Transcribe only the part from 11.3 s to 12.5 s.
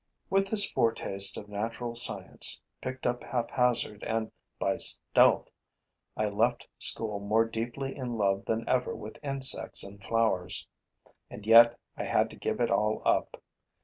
yet I had to